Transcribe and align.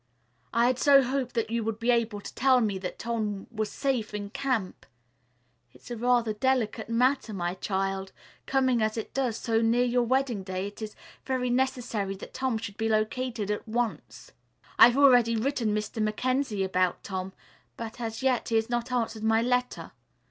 "I 0.51 0.65
had 0.65 0.79
so 0.79 1.03
hoped 1.03 1.35
that 1.35 1.51
you 1.51 1.63
would 1.63 1.77
be 1.77 1.91
able 1.91 2.21
to 2.21 2.33
tell 2.33 2.59
me 2.59 2.79
that 2.79 2.97
Tom 2.97 3.45
was 3.51 3.69
safe 3.71 4.15
in 4.15 4.31
camp. 4.31 4.87
It's 5.73 5.91
a 5.91 5.95
rather 5.95 6.33
delicate 6.33 6.89
matter, 6.89 7.35
my 7.35 7.53
child. 7.53 8.11
Coming 8.47 8.81
as 8.81 8.97
it 8.97 9.13
does 9.13 9.37
so 9.37 9.61
near 9.61 9.83
your 9.83 10.01
wedding 10.01 10.41
day, 10.41 10.65
it 10.65 10.81
is 10.81 10.95
very 11.23 11.51
necessary 11.51 12.15
that 12.15 12.33
Tom 12.33 12.57
should 12.57 12.77
be 12.77 12.89
located 12.89 13.51
at 13.51 13.67
once. 13.67 14.31
I've 14.79 14.97
already 14.97 15.35
written 15.35 15.69
Mr. 15.75 16.01
Mackenzie 16.01 16.63
about 16.63 17.03
Tom, 17.03 17.31
but 17.77 18.01
as 18.01 18.23
yet 18.23 18.49
he 18.49 18.55
has 18.55 18.71
not 18.71 18.91
answered 18.91 19.21
my 19.23 19.43
letter. 19.43 19.91